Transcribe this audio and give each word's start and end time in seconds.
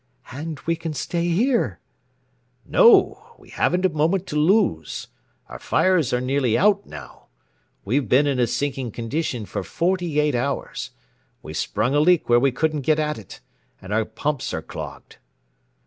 "And 0.31 0.59
we 0.65 0.75
can 0.75 0.95
stay 0.95 1.27
here!" 1.27 1.79
"No 2.65 3.35
we 3.37 3.49
haven't 3.49 3.85
a 3.85 3.89
moment 3.89 4.25
to 4.29 4.35
lose. 4.35 5.09
Our 5.47 5.59
fires 5.59 6.11
are 6.11 6.19
nearly 6.19 6.57
out 6.57 6.87
now. 6.87 7.27
We've 7.85 8.09
been 8.09 8.25
in 8.25 8.39
a 8.39 8.47
sinking 8.47 8.89
condition 8.93 9.45
for 9.45 9.61
forty 9.63 10.19
eight 10.19 10.33
hours. 10.33 10.89
We 11.43 11.53
sprung 11.53 11.93
a 11.93 11.99
leak 11.99 12.29
where 12.29 12.39
we 12.39 12.51
couldn't 12.51 12.81
get 12.81 12.97
at 12.97 13.19
it, 13.19 13.41
and 13.79 13.93
our 13.93 14.05
pumps 14.05 14.55
are 14.55 14.63
clogged. 14.63 15.17